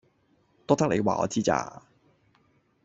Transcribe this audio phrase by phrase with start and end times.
[0.65, 1.83] 多得你話我知咋